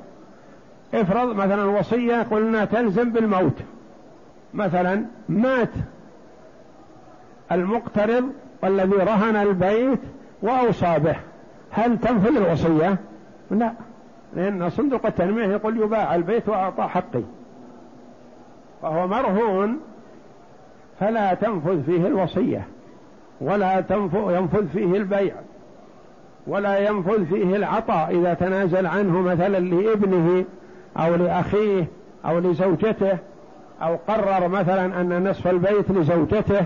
افرض 0.93 1.35
مثلا 1.35 1.63
الوصية 1.63 2.21
قلنا 2.21 2.65
تلزم 2.65 3.09
بالموت. 3.09 3.53
مثلا 4.53 5.05
مات 5.29 5.69
المقترض 7.51 8.29
والذي 8.63 8.95
رهن 8.95 9.35
البيت 9.35 9.99
وأوصى 10.41 10.99
به. 10.99 11.15
هل 11.71 11.99
تنفذ 11.99 12.35
الوصية؟ 12.37 12.97
لا 13.51 13.71
لأن 14.35 14.69
صندوق 14.69 15.05
التنمية 15.05 15.45
يقول 15.45 15.77
يباع 15.77 16.15
البيت 16.15 16.49
وأعطى 16.49 16.83
حقي. 16.83 17.21
فهو 18.81 19.07
مرهون 19.07 19.79
فلا 20.99 21.33
تنفذ 21.33 21.83
فيه 21.83 22.07
الوصية 22.07 22.67
ولا 23.41 23.83
ينفذ 24.11 24.67
فيه 24.67 24.97
البيع 24.97 25.33
ولا 26.47 26.89
ينفذ 26.89 27.25
فيه 27.25 27.55
العطاء 27.55 28.19
إذا 28.19 28.33
تنازل 28.33 28.85
عنه 28.85 29.21
مثلا 29.21 29.59
لابنه 29.59 30.45
أو 30.97 31.15
لأخيه 31.15 31.87
أو 32.25 32.39
لزوجته 32.39 33.17
أو 33.81 33.97
قرر 34.07 34.47
مثلا 34.47 35.01
أن 35.01 35.29
نصف 35.29 35.47
البيت 35.47 35.91
لزوجته 35.91 36.65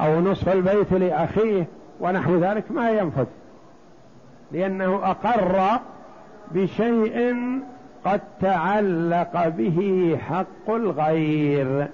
أو 0.00 0.20
نصف 0.20 0.48
البيت 0.48 0.92
لأخيه 0.92 1.66
ونحو 2.00 2.36
ذلك 2.36 2.64
ما 2.70 2.90
ينفذ 2.90 3.26
لأنه 4.52 5.00
أقر 5.04 5.80
بشيء 6.50 7.36
قد 8.04 8.20
تعلق 8.40 9.48
به 9.48 10.18
حق 10.28 10.70
الغير. 10.70 11.88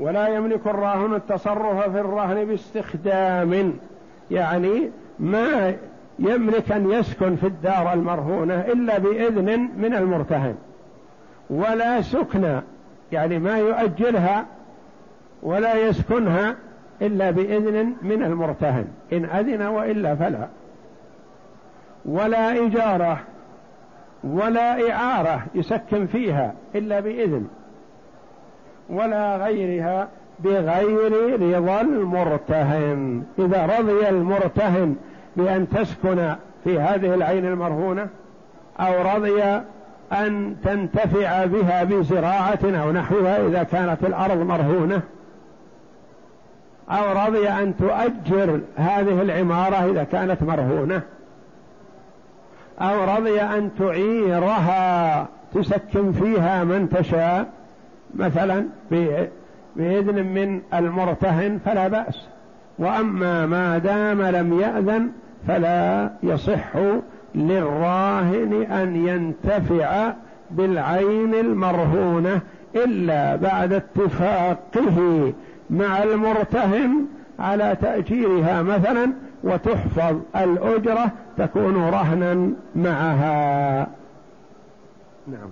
ولا 0.00 0.28
يملك 0.28 0.66
الراهن 0.66 1.14
التصرف 1.14 1.90
في 1.90 2.00
الرهن 2.00 2.44
باستخدام 2.44 3.72
يعني 4.30 4.90
ما 5.18 5.74
يملك 6.18 6.72
أن 6.72 6.90
يسكن 6.90 7.36
في 7.36 7.46
الدار 7.46 7.92
المرهونة 7.92 8.54
إلا 8.54 8.98
بإذن 8.98 9.68
من 9.76 9.94
المرتهن 9.94 10.54
ولا 11.50 12.02
سكن 12.02 12.60
يعني 13.12 13.38
ما 13.38 13.58
يؤجلها 13.58 14.46
ولا 15.42 15.74
يسكنها 15.74 16.56
إلا 17.02 17.30
بإذن 17.30 17.92
من 18.02 18.22
المرتهن 18.22 18.84
إن 19.12 19.24
أذن 19.24 19.62
وإلا 19.62 20.14
فلا. 20.14 20.48
ولا 22.04 22.66
إجارة 22.66 23.20
ولا 24.24 24.92
إعارة 24.92 25.42
يسكن 25.54 26.06
فيها 26.06 26.54
إلا 26.74 27.00
بإذن 27.00 27.46
ولا 28.90 29.36
غيرها 29.36 30.08
بغير 30.38 31.12
رضا 31.56 31.80
المرتهن. 31.80 33.22
إذا 33.38 33.66
رضي 33.78 34.08
المرتهن 34.08 34.96
بأن 35.36 35.68
تسكن 35.68 36.34
في 36.64 36.80
هذه 36.80 37.14
العين 37.14 37.46
المرهونة 37.46 38.08
أو 38.80 39.16
رضي 39.16 39.42
أن 40.12 40.56
تنتفع 40.64 41.44
بها 41.44 41.84
بزراعة 41.84 42.58
أو 42.64 42.92
نحوها 42.92 43.46
إذا 43.46 43.62
كانت 43.62 44.04
الأرض 44.04 44.38
مرهونة 44.38 45.02
أو 46.90 47.26
رضي 47.26 47.48
أن 47.48 47.76
تؤجر 47.76 48.60
هذه 48.76 49.22
العمارة 49.22 49.90
إذا 49.90 50.04
كانت 50.04 50.42
مرهونة. 50.42 51.02
أو 52.80 53.16
رضي 53.16 53.40
أن 53.40 53.70
تعيرها 53.78 55.26
تسكن 55.54 56.12
فيها 56.12 56.64
من 56.64 56.88
تشاء. 56.88 57.46
مثلا 58.14 58.64
بإذن 59.76 60.26
من 60.26 60.60
المرتهن 60.74 61.58
فلا 61.64 61.88
بأس. 61.88 62.26
وأما 62.78 63.46
ما 63.46 63.78
دام 63.78 64.22
لم 64.22 64.60
يأذن 64.60 65.08
فلا 65.48 66.10
يصح 66.22 66.76
للراهن 67.34 68.66
أن 68.70 69.06
ينتفع 69.08 70.12
بالعين 70.50 71.34
المرهونة 71.34 72.40
إلا 72.76 73.36
بعد 73.36 73.72
اتفاقه 73.72 75.32
مع 75.70 76.02
المرتهن 76.02 77.06
على 77.38 77.76
تأجيرها. 77.82 78.62
مثلا 78.62 79.12
وتحفظ 79.44 80.16
الأجرة 80.36 81.10
تكون 81.38 81.76
رهنا 81.76 82.50
معها. 82.76 83.86
نعم. 85.26 85.50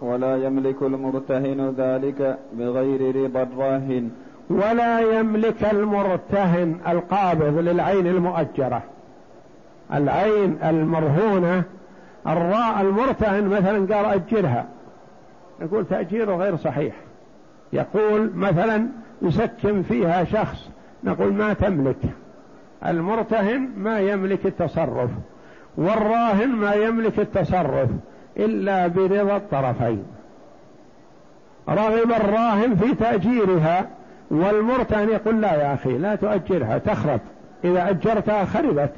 ولا 0.00 0.36
يملك 0.36 0.82
المرتهن 0.82 1.74
ذلك 1.78 2.38
بغير 2.52 3.16
رضا 3.16 3.42
الراهن. 3.42 4.10
ولا 4.50 5.00
يملك 5.00 5.64
المرتهن 5.64 6.76
القابض 6.88 7.58
للعين 7.58 8.06
المؤجرة. 8.06 8.82
العين 9.94 10.58
المرهونة 10.64 11.62
الراء 12.26 12.80
المرتهن 12.80 13.48
مثلا 13.48 13.96
قال 13.96 14.04
أجرها. 14.04 14.66
يقول 15.60 15.86
تأجيره 15.86 16.36
غير 16.36 16.56
صحيح. 16.56 16.94
يقول 17.72 18.30
مثلا 18.34 18.86
يسكن 19.22 19.82
فيها 19.82 20.24
شخص 20.24 20.68
نقول 21.04 21.32
ما 21.32 21.52
تملك. 21.52 21.96
المرتهن 22.86 23.68
ما 23.76 24.00
يملك 24.00 24.46
التصرف 24.46 25.10
والراهن 25.76 26.48
ما 26.48 26.74
يملك 26.74 27.18
التصرف 27.18 27.88
إلا 28.36 28.86
برضا 28.86 29.36
الطرفين. 29.36 30.04
رغب 31.68 32.12
الراهن 32.12 32.76
في 32.76 32.94
تأجيرها 32.94 33.86
والمرتهن 34.30 35.08
يقول 35.08 35.40
لا 35.40 35.54
يا 35.54 35.74
أخي 35.74 35.98
لا 35.98 36.14
تؤجرها 36.14 36.78
تخرب. 36.78 37.20
إذا 37.64 37.90
أجرتها 37.90 38.44
خربت. 38.44 38.92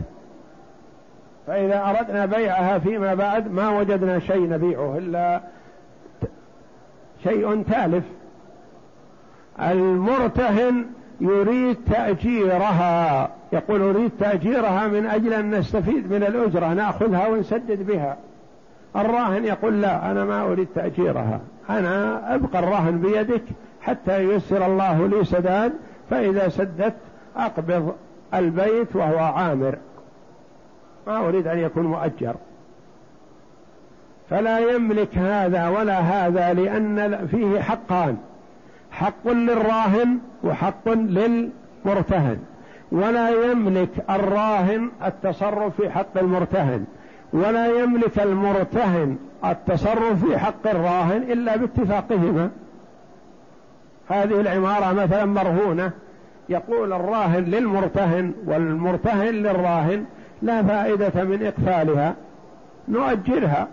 فإذا 1.47 1.91
أردنا 1.91 2.27
بيعها 2.27 2.79
فيما 2.79 3.15
بعد 3.15 3.53
ما 3.53 3.79
وجدنا 3.79 4.19
شيء 4.19 4.49
نبيعه 4.49 4.99
إلا 4.99 5.41
شيء 7.25 7.63
تالف. 7.63 8.05
المرتهن 9.61 10.85
يريد 11.21 11.77
تأجيرها. 11.91 13.31
يقول 13.53 13.83
أريد 13.83 14.11
تأجيرها 14.21 14.89
من 14.89 15.07
أجل 15.07 15.33
أن 15.33 15.51
نستفيد 15.51 16.13
من 16.13 16.23
الأجرة 16.23 16.73
نأخذها 16.73 17.27
ونسدد 17.27 17.87
بها. 17.87 18.17
الراهن 18.97 19.45
يقول 19.45 19.83
لا 19.83 20.11
أنا 20.11 20.25
ما 20.25 20.43
أريد 20.43 20.69
تأجيرها. 20.75 21.41
أنا 21.71 22.35
أبقى 22.35 22.59
الراهن 22.59 23.01
بيدك 23.01 23.43
حتى 23.81 24.25
ييسر 24.25 24.67
الله 24.67 25.07
لي 25.07 25.25
سداد 25.25 25.73
فإذا 26.11 26.49
سددت 26.49 26.95
أقبض 27.37 27.95
البيت 28.35 28.97
وهو 28.97 29.19
عامر. 29.19 29.77
ما 31.07 31.29
أريد 31.29 31.47
أن 31.47 31.59
يكون 31.59 31.87
مؤجر. 31.87 32.35
فلا 34.31 34.59
يملك 34.59 35.19
هذا 35.19 35.69
ولا 35.69 35.99
هذا 35.99 36.53
لأن 36.53 37.27
فيه 37.27 37.61
حقان. 37.61 38.17
حق 38.91 39.29
للراهن 39.29 40.19
وحق 40.45 40.89
للمرتهن. 40.89 42.39
ولا 42.93 43.31
يملك 43.31 43.89
الراهن 44.11 44.91
التصرف 45.05 45.81
في 45.81 45.91
حق 45.91 46.19
المرتهن 46.19 46.85
ولا 47.33 47.67
يملك 47.67 48.19
المرتهن 48.19 49.17
التصرف 49.45 50.25
في 50.25 50.39
حق 50.39 50.67
الراهن 50.67 51.23
إلا 51.23 51.57
باتفاقهما. 51.57 52.51
هذه 54.09 54.41
العمارة 54.41 54.93
مثلا 54.93 55.25
مرهونة 55.25 55.91
يقول 56.49 56.93
الراهن 56.93 57.45
للمرتهن 57.45 58.33
والمرتهن 58.47 59.35
للراهن 59.35 60.05
لا 60.43 60.63
فائدة 60.63 61.25
من 61.25 61.47
إقفالها 61.47 62.15
نؤجرها 62.89 63.69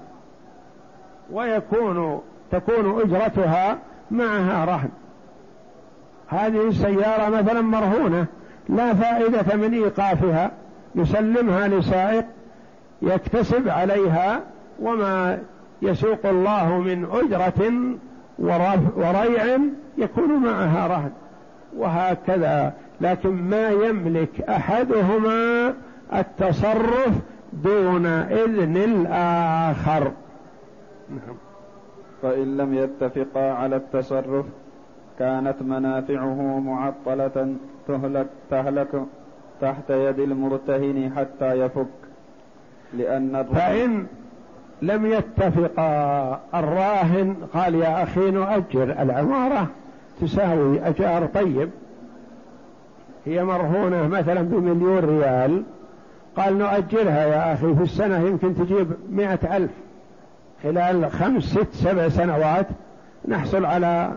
ويكون 1.32 2.22
تكون 2.52 3.02
أجرتها 3.02 3.78
معها 4.12 4.66
رهن. 4.66 4.90
هذه 6.28 6.68
السيارة 6.68 7.30
مثلا 7.30 7.62
مرهونة 7.62 8.26
لا 8.70 8.94
فائدة 8.94 9.56
من 9.56 9.74
إيقافها. 9.74 10.52
يسلمها 10.96 11.68
لسائق 11.68 12.26
يكتسب 13.02 13.70
عليها 13.70 14.42
وما 14.82 15.40
يسوق 15.82 16.26
الله 16.26 16.80
من 16.80 17.08
أجرة 17.12 17.72
وريع 18.98 19.58
يكون 19.98 20.30
معها 20.44 20.88
رهن. 20.88 21.12
وهكذا. 21.78 22.74
لكن 23.02 23.30
ما 23.30 23.70
يملك 23.70 24.42
أحدهما 24.50 25.74
التصرف 26.14 27.14
دون 27.54 28.06
إذن 28.06 28.78
الآخر. 28.78 30.12
نعم. 31.10 31.36
فإن 32.22 32.58
لم 32.58 32.74
يتفقا 32.74 33.52
على 33.52 33.76
التصرف 33.76 34.46
كانت 35.20 35.56
منافعه 35.62 36.60
معطلة 36.60 37.56
تهلك 37.88 38.28
تهلك 38.50 39.04
تحت 39.62 39.90
يد 39.90 40.20
المرتهن 40.20 41.12
حتى 41.16 41.54
يفك. 41.54 41.88
لأن 42.94 43.44
فإن 43.44 44.06
لم 44.82 45.06
يتفقا 45.06 46.40
الراهن 46.54 47.36
قال 47.54 47.76
يا 47.76 48.04
أخي 48.04 48.32
نؤجر 48.32 48.84
العمارة 48.84 49.68
تساوي 50.22 50.88
أجار 50.88 51.26
طيب. 51.26 51.70
هي 53.26 53.44
مرهونة 53.44 54.08
مثلا 54.08 54.42
بمليون 54.42 55.00
ريال. 55.00 55.64
قال 56.38 56.58
نؤجرها 56.58 57.26
يا 57.26 57.54
أخي 57.54 57.76
في 57.76 57.84
السنة 57.84 58.20
يمكن 58.20 58.56
تجيب 58.56 58.88
مئة 59.12 59.58
ألف. 59.58 59.72
خلال 60.64 61.12
خمس 61.12 61.44
ست 61.44 61.74
سبع 61.74 62.10
سنوات 62.10 62.68
نحصل 63.28 63.66
على 63.66 64.12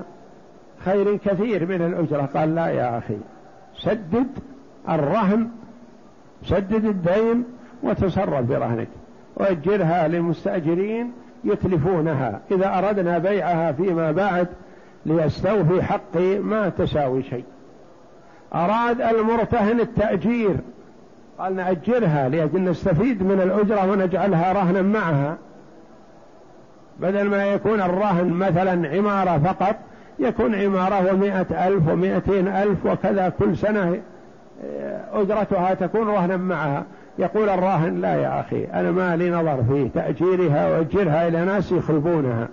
خير 0.85 1.17
كثير 1.17 1.67
من 1.67 1.83
الأجرة. 1.83 2.29
قال 2.35 2.55
لا 2.55 2.67
يا 2.67 2.99
أخي 2.99 3.17
سدد 3.79 4.27
الرهن 4.89 5.49
سدد 6.45 6.85
الدين 6.85 7.45
وتصرف 7.83 8.41
برهنك. 8.41 8.89
وأجرها 9.37 10.09
للمستأجرين 10.09 11.13
يتلفونها. 11.45 12.41
إذا 12.51 12.79
أردنا 12.79 13.19
بيعها 13.19 13.73
فيما 13.73 14.13
بعد 14.13 14.49
ليستوفي 15.07 15.83
حقي 15.83 16.39
ما 16.39 16.69
تساوي 16.69 17.23
شيء. 17.23 17.45
أراد 18.55 19.01
المرتهن 19.01 19.81
التأجير 19.81 20.57
قال 21.39 21.57
نأجرها 21.57 22.29
لأجل 22.29 22.65
نستفيد 22.65 23.23
من 23.23 23.41
الأجرة 23.41 23.91
ونجعلها 23.91 24.53
رهنا 24.53 24.83
معها. 24.83 25.37
بدل 27.01 27.29
ما 27.29 27.47
يكون 27.47 27.81
الرهن 27.81 28.29
مثلا 28.29 28.89
عمارة 28.89 29.39
فقط 29.39 29.77
يكون 30.19 30.55
عمارة 30.55 31.13
ومائة 31.13 31.67
ألف 31.69 31.89
ومائتين 31.89 32.49
ألف 32.49 32.87
وكذا 32.87 33.29
كل 33.39 33.57
سنة 33.57 34.01
أجرتها 35.13 35.75
تكون 35.75 36.09
رهنا 36.09 36.37
معها. 36.37 36.85
يقول 37.19 37.49
الراهن 37.49 38.01
لا 38.01 38.15
يا 38.15 38.41
أخي 38.41 38.65
أنا 38.65 38.91
ما 38.91 39.17
لي 39.17 39.31
نظر 39.31 39.65
في 39.69 39.89
تأجيرها 39.89 40.69
وأجرها 40.69 41.29
إلى 41.29 41.45
ناس 41.45 41.73
يخربونها. 41.73 42.49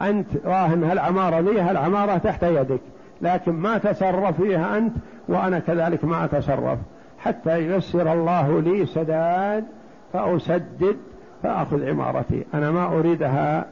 أنت 0.00 0.26
راهن 0.44 0.84
هالعمارة 0.84 1.40
ذي 1.40 1.60
هالعمارة 1.60 2.18
تحت 2.18 2.42
يدك؟ 2.42 2.80
لكن 3.22 3.52
ما 3.52 3.78
تصرف 3.78 4.42
فيها 4.42 4.78
أنت 4.78 4.92
وأنا 5.28 5.58
كذلك 5.58 6.04
ما 6.04 6.24
أتصرف 6.24 6.78
حتى 7.18 7.58
ييسر 7.58 8.12
الله 8.12 8.60
لي 8.60 8.86
سداد 8.86 9.64
فأسدد 10.12 10.96
فأخذ 11.42 11.88
عمارتي. 11.88 12.44
أنا 12.54 12.70
ما 12.70 12.86
أريدها 12.86 13.66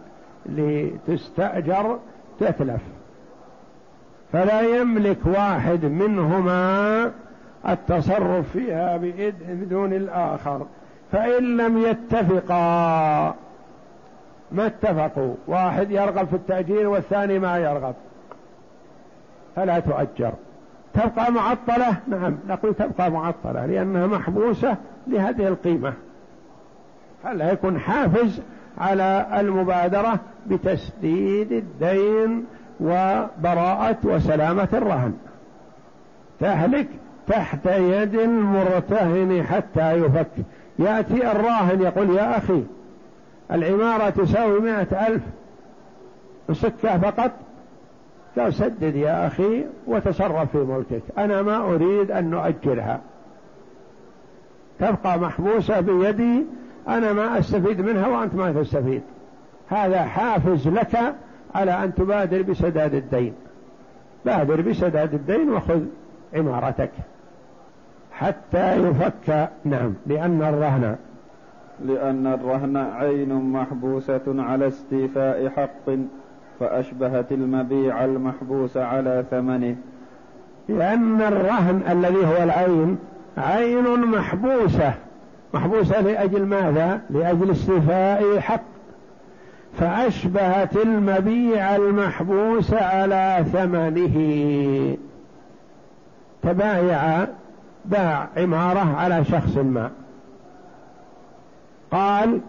لتستأجر 0.47 1.99
تتلف. 2.41 2.81
فلا 4.35 4.61
يملك 4.61 5.19
واحد 5.25 5.85
منهما 5.85 7.11
التصرف 7.69 8.51
فيها 8.53 8.97
بدون 9.49 9.93
الآخر. 9.93 10.67
فإن 11.13 11.57
لم 11.57 11.79
يتفقا 11.79 13.35
ما 14.53 14.67
اتفقوا. 14.67 15.35
واحد 15.47 15.91
يرغب 15.91 16.27
في 16.27 16.37
التأجير 16.37 16.89
والثاني 16.89 17.39
ما 17.39 17.59
يرغب. 17.59 17.95
فلا 19.57 19.79
تؤجر. 19.79 20.33
تبقى 20.95 21.33
معطلة؟ 21.33 21.97
نعم 22.09 22.37
نقول 22.49 22.75
تبقى 22.75 23.11
معطلة 23.11 23.67
لأنها 23.67 24.07
محبوسة 24.07 24.77
لهذه 25.07 25.49
القيمة. 25.49 25.93
فلا 27.23 27.53
يكون 27.53 27.79
حافز 27.79 28.43
على 28.79 29.27
المبادرة 29.41 30.19
بتسديد 30.47 31.53
الدين 31.53 32.45
وبراءة 32.85 33.97
وسلامة 34.05 34.69
الرهن. 34.73 35.13
تهلك 36.41 36.87
تحت 37.29 37.67
يد 37.67 38.15
المرتهن 38.15 39.43
حتى 39.43 39.93
يفك. 39.93 40.31
يأتي 40.79 41.31
الراهن 41.31 41.83
يقول 41.83 42.11
يا 42.11 42.39
أخي 42.39 42.63
العمارة 43.53 44.11
تساوي 44.11 44.61
مائة 44.61 45.07
ألف 45.07 45.23
سكة 46.53 46.99
فقط. 46.99 47.31
قال 48.39 48.55
سدد 48.55 48.97
يا 48.97 49.27
أخي 49.27 49.65
وتصرف 49.87 50.51
في 50.51 50.59
ملكك. 50.59 51.03
أنا 51.19 51.43
ما 51.43 51.57
أريد 51.57 52.11
أن 52.11 52.31
نؤجرها. 52.31 53.01
تبقى 54.81 55.19
محبوسة 55.19 55.81
بيدي 55.81 56.45
أنا 56.89 57.13
ما 57.13 57.39
أستفيد 57.39 57.81
منها 57.81 58.07
وأنت 58.07 58.35
ما 58.35 58.53
تستفيد. 58.53 59.03
هذا 59.69 60.03
حافز 60.03 60.69
لك 60.69 61.15
على 61.55 61.85
أن 61.85 61.95
تبادر 61.95 62.43
بسداد 62.43 62.95
الدين. 62.95 63.33
بادر 64.25 64.61
بسداد 64.61 65.15
الدين 65.15 65.51
وخذ 65.51 65.81
عمارتك. 66.35 66.91
حتى 68.13 68.77
يفك 68.77 69.49
نعم 69.65 69.95
لأن 70.07 70.43
الرهن. 70.43 70.97
لأن 71.85 72.27
الرهن 72.27 72.77
عين 72.77 73.35
محبوسة 73.53 74.21
على 74.27 74.69
استيفاء 74.69 75.49
حق 75.49 75.95
فأشبهت 76.61 77.33
المبيع 77.33 78.05
المحبوس 78.05 78.77
على 78.77 79.25
ثمنه. 79.31 79.77
لأن 80.69 81.23
الرهن 81.23 81.83
الذي 81.91 82.27
هو 82.27 82.43
العين 82.43 82.99
عين 83.39 84.07
محبوسة. 84.07 84.95
محبوسة 85.55 86.01
لأجل 86.01 86.47
ماذا؟ 86.47 87.01
لأجل 87.11 87.51
استيفاء 87.51 88.39
حق. 88.41 88.74
فأشبهت 89.79 90.77
المبيع 90.77 91.77
المحبوس 91.77 92.75
على 92.75 93.45
ثمنه. 93.53 94.17
تبايع 96.43 97.27
باع 97.85 98.29
عمارة 98.37 98.97
على 98.97 99.25
شخص 99.25 99.57
ما. 99.57 99.91
قال 101.91 102.41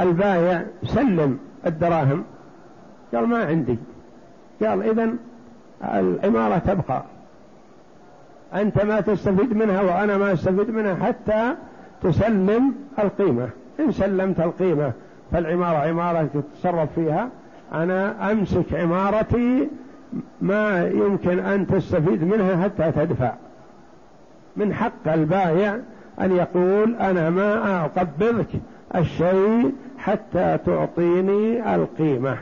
البايع 0.00 0.62
سلم 0.84 1.38
الدراهم. 1.66 2.24
قال 3.14 3.26
ما 3.26 3.44
عندي. 3.44 3.78
قال 4.62 4.82
إذا 4.82 5.10
العمارة 5.84 6.58
تبقى. 6.58 7.02
أنت 8.54 8.84
ما 8.84 9.00
تستفيد 9.00 9.56
منها 9.56 9.80
وأنا 9.82 10.18
ما 10.18 10.32
أستفيد 10.32 10.70
منها 10.70 10.94
حتى 10.94 11.54
تسلم 12.02 12.74
القيمة. 12.98 13.48
إن 13.80 13.92
سلمت 13.92 14.40
القيمة 14.40 14.92
فالعمارة 15.32 15.76
عمارة 15.76 16.28
تتصرف 16.34 16.88
فيها. 16.94 17.28
أنا 17.72 18.32
أمسك 18.32 18.74
عمارتي 18.74 19.68
ما 20.40 20.86
يمكن 20.86 21.38
أن 21.38 21.66
تستفيد 21.66 22.24
منها 22.24 22.62
حتى 22.62 22.92
تدفع. 22.92 23.32
من 24.56 24.74
حق 24.74 25.08
البائع 25.08 25.78
أن 26.20 26.36
يقول 26.36 26.94
أنا 26.94 27.30
ما 27.30 27.84
أقبضك 27.84 28.46
الشيء 28.94 29.72
حتى 29.98 30.58
تعطيني 30.66 31.74
القيمة. 31.74 32.36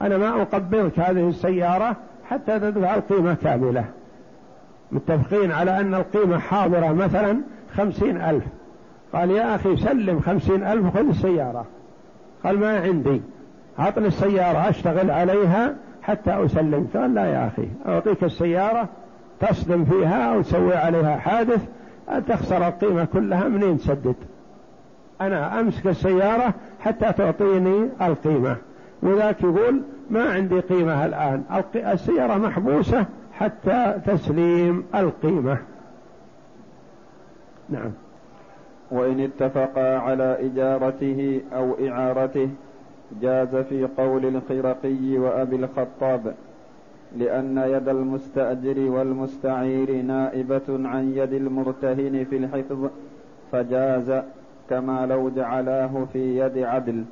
أنا 0.00 0.18
ما 0.18 0.42
أقبضك 0.42 0.98
هذه 0.98 1.28
السيارة 1.28 1.96
حتى 2.28 2.58
تدفع 2.58 2.94
القيمة 2.94 3.34
كاملة. 3.34 3.84
متفقين 4.92 5.52
على 5.52 5.80
أن 5.80 5.94
القيمة 5.94 6.38
حاضرة 6.38 6.92
مثلا 6.92 7.40
خمسين 7.76 8.20
ألف. 8.20 8.44
قال 9.12 9.30
يا 9.30 9.54
أخي 9.54 9.76
سلم 9.76 10.20
خمسين 10.20 10.64
ألف 10.64 10.94
خذ 10.96 11.08
السيارة. 11.08 11.66
قال 12.44 12.60
ما 12.60 12.80
عندي. 12.80 13.22
أعطني 13.78 14.06
السيارة 14.06 14.68
أشتغل 14.68 15.10
عليها 15.10 15.74
حتى 16.02 16.30
أسلم. 16.44 16.88
قال 16.94 17.14
لا 17.14 17.24
يا 17.24 17.46
أخي 17.46 17.68
أعطيك 17.86 18.24
السيارة 18.24 18.88
تصدم 19.40 19.84
فيها 19.84 20.34
أو 20.34 20.42
تسوي 20.42 20.74
عليها 20.74 21.16
حادث 21.16 21.68
تخسر 22.28 22.68
القيمة 22.68 23.04
كلها 23.04 23.48
منين 23.48 23.78
تسدد؟ 23.78 24.14
أنا 25.20 25.60
أمسك 25.60 25.86
السيارة 25.86 26.54
حتى 26.80 27.12
تعطيني 27.12 27.88
القيمة. 28.02 28.56
وذاك 29.02 29.42
يقول 29.42 29.82
ما 30.10 30.32
عندي 30.32 30.60
قيمة 30.60 31.04
الآن. 31.04 31.42
السيارة 31.74 32.34
محبوسة 32.34 33.06
حتى 33.32 33.94
تسليم 34.06 34.84
القيمة. 34.94 35.58
نعم. 37.68 37.90
وإن 38.90 39.20
اتفقا 39.20 39.98
على 39.98 40.36
إجارته 40.40 41.40
أو 41.52 41.76
إعارته 41.88 42.48
جاز 43.22 43.56
في 43.56 43.88
قول 43.98 44.26
الخرقي 44.26 45.18
وأبي 45.18 45.56
الخطاب 45.56 46.34
لأن 47.18 47.58
يد 47.58 47.88
المستأجر 47.88 48.90
والمستعير 48.90 50.02
نائبة 50.02 50.62
عن 50.68 51.12
يد 51.16 51.32
المرتهن 51.32 52.26
في 52.30 52.36
الحفظ 52.36 52.90
فجاز 53.52 54.22
كما 54.70 55.06
لو 55.06 55.30
جعلاه 55.30 56.06
في 56.12 56.38
يد 56.38 56.58
عدل. 56.58 57.04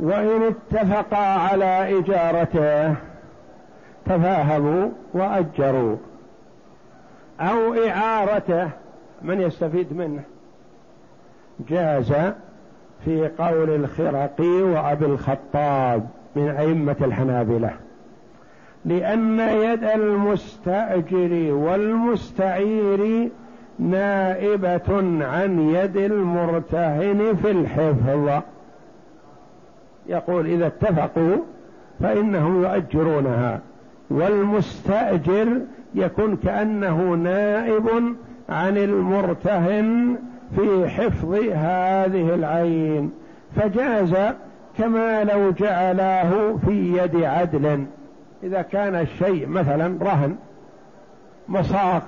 وإن 0.00 0.42
اتفقا 0.42 1.16
على 1.16 1.98
إجارته 1.98 2.94
تفاهموا 4.06 4.88
وأجروا 5.14 5.96
أو 7.40 7.74
إعارته 7.88 8.70
من 9.22 9.40
يستفيد 9.40 9.92
منه؟ 9.92 10.22
جاز 11.68 12.12
في 13.04 13.30
قول 13.38 13.70
الخرقي 13.70 14.62
وأبي 14.62 15.04
الخطاب 15.04 16.06
من 16.36 16.48
أئمة 16.48 16.96
الحنابلة 17.00 17.70
لأن 18.84 19.40
يد 19.40 19.84
المستأجر 19.84 21.52
والمستعير 21.52 23.30
نائبة 23.78 24.94
عن 25.26 25.70
يد 25.74 25.96
المرتهن 25.96 27.36
في 27.42 27.50
الحفظ. 27.50 28.42
يقول 30.06 30.46
إذا 30.46 30.66
اتفقوا 30.66 31.36
فإنهم 32.00 32.62
يؤجرونها 32.62 33.60
والمستأجر 34.10 35.60
يكون 35.94 36.36
كأنه 36.36 37.14
نائب 37.14 37.88
عن 38.48 38.76
المرتهن 38.76 40.16
في 40.56 40.88
حفظ 40.88 41.34
هذه 41.34 42.34
العين 42.34 43.12
فجاز 43.56 44.14
كما 44.78 45.24
لو 45.24 45.50
جعلاه 45.50 46.56
في 46.66 46.98
يد 46.98 47.22
عدل. 47.22 47.86
إذا 48.42 48.62
كان 48.62 48.94
الشيء 48.94 49.46
مثلا 49.46 49.98
رهن 50.04 50.36
مصاغ 51.48 52.00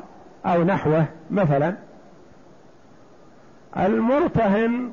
أو 0.46 0.64
نحوه 0.64 1.04
مثلا. 1.30 1.74
المرتهن 3.76 4.90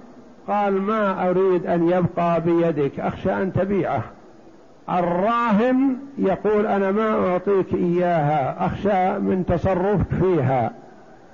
قال 0.47 0.81
ما 0.81 1.29
أريد 1.29 1.65
أن 1.65 1.89
يبقى 1.89 2.41
بيدك 2.41 2.99
أخشى 2.99 3.34
أن 3.34 3.53
تبيعه. 3.53 4.03
الراهن 4.89 5.97
يقول 6.17 6.65
أنا 6.65 6.91
ما 6.91 7.31
أعطيك 7.31 7.73
إياها 7.73 8.65
أخشى 8.65 9.19
من 9.19 9.45
تصرفك 9.47 10.08
فيها. 10.21 10.71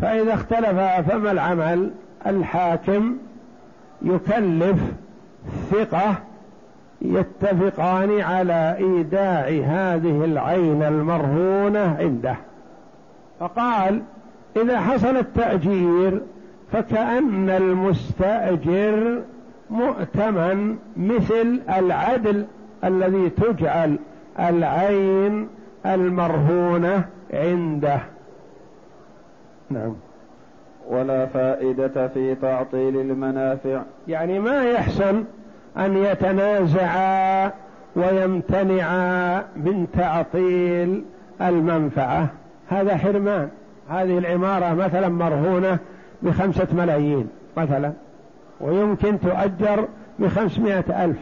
فإذا 0.01 0.33
اختلفا 0.33 1.01
فما 1.01 1.31
العمل؟ 1.31 1.91
الحاكم 2.27 3.17
يكلف 4.01 4.79
ثقة 5.71 6.15
يتفقان 7.01 8.21
على 8.21 8.75
إيداع 8.77 9.47
هذه 9.47 10.25
العين 10.25 10.83
المرهونة 10.83 11.97
عنده. 11.99 12.35
فقال 13.39 14.01
إذا 14.57 14.79
حصل 14.79 15.17
التأجير 15.17 16.21
فكأن 16.71 17.49
المستأجر 17.49 19.21
مؤتمن 19.69 20.77
مثل 20.97 21.61
العدل 21.77 22.45
الذي 22.83 23.29
تجعل 23.29 23.99
العين 24.39 25.47
المرهونة 25.85 27.05
عنده. 27.33 27.99
نعم. 29.73 29.95
ولا 30.89 31.25
فائدة 31.25 32.07
في 32.07 32.35
تعطيل 32.35 32.95
المنافع. 32.99 33.81
يعني 34.07 34.39
ما 34.39 34.63
يحسن 34.63 35.23
أن 35.77 35.97
يتنازعا 35.97 37.51
ويمتنعا 37.95 39.43
من 39.55 39.87
تعطيل 39.93 41.03
المنفعة. 41.41 42.27
هذا 42.69 42.97
حرمان. 42.97 43.49
هذه 43.89 44.17
العمارة 44.17 44.73
مثلا 44.73 45.09
مرهونة 45.09 45.77
بخمسة 46.21 46.67
ملايين 46.73 47.27
مثلا 47.57 47.91
ويمكن 48.61 49.19
تؤجر 49.19 49.87
بخمسمائة 50.19 51.05
ألف. 51.05 51.17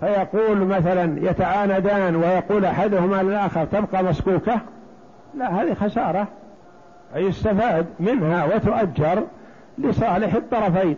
فيقول 0.00 0.58
مثلا 0.58 1.30
يتعاندان 1.30 2.16
ويقول 2.16 2.64
أحدهما 2.64 3.22
للآخر 3.22 3.64
تبقى 3.64 4.04
مسكوكة؟ 4.04 4.60
لا 5.34 5.62
هذه 5.62 5.74
خسارة. 5.74 6.28
يستفاد 7.16 7.86
منها 8.00 8.44
وتؤجر 8.44 9.22
لصالح 9.78 10.34
الطرفين 10.34 10.96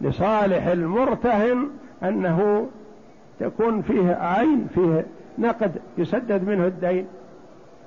لصالح 0.00 0.66
المرتهن 0.66 1.68
أنه 2.02 2.66
تكون 3.40 3.82
فيه 3.82 4.14
عين 4.14 4.66
فيه 4.74 5.06
نقد 5.38 5.72
يسدد 5.98 6.48
منه 6.48 6.66
الدين. 6.66 7.06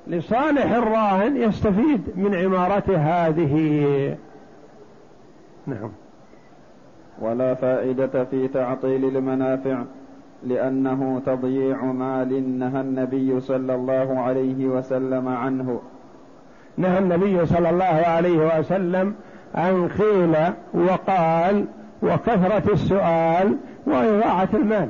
لصالح 0.07 0.71
الراهن 0.71 1.37
يستفيد 1.37 2.01
من 2.15 2.35
عمارته 2.35 2.97
هذه. 2.97 4.17
نعم. 5.67 5.89
ولا 7.21 7.53
فائدة 7.53 8.23
في 8.23 8.47
تعطيل 8.47 9.17
المنافع 9.17 9.83
لأنه 10.43 11.21
تضييع 11.25 11.83
مال 11.83 12.59
نهى 12.59 12.81
النبي 12.81 13.39
صلى 13.39 13.75
الله 13.75 14.19
عليه 14.19 14.67
وسلم 14.67 15.27
عنه. 15.27 15.81
نهى 16.77 16.99
النبي 16.99 17.45
صلى 17.45 17.69
الله 17.69 17.85
عليه 17.85 18.59
وسلم 18.59 19.15
عن 19.55 19.87
قيل 19.87 20.35
وقال 20.73 21.65
وكثرة 22.03 22.73
السؤال 22.73 23.57
وإضاعة 23.85 24.49
المال. 24.53 24.89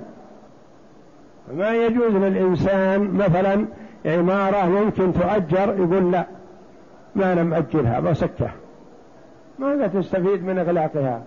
ما 1.53 1.75
يجوز 1.75 2.15
للإنسان 2.15 3.11
مثلا 3.11 3.65
عمارة 4.05 4.65
ممكن 4.65 5.13
تؤجر 5.13 5.75
يقول 5.79 6.11
لا 6.11 6.25
ما 7.15 7.33
أنا 7.33 7.43
مأجلها 7.43 7.99
بسكة. 7.99 8.49
ماذا 9.59 9.87
تستفيد 9.87 10.43
من 10.43 10.57
إغلاقها؟ 10.57 11.21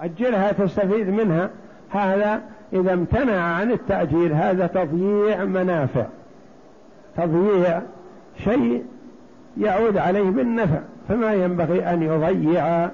أجلها 0.00 0.52
تستفيد 0.52 1.08
منها. 1.08 1.50
هذا 1.90 2.40
إذا 2.72 2.92
امتنع 2.92 3.40
عن 3.40 3.70
التأجيل 3.70 4.32
هذا 4.32 4.66
تضييع 4.66 5.44
منافع. 5.44 6.06
تضييع 7.16 7.80
شيء 8.44 8.84
يعود 9.56 9.96
عليه 9.96 10.30
بالنفع 10.30 10.78
فما 11.08 11.32
ينبغي 11.34 11.84
أن 11.84 12.02
يضيع 12.02 12.90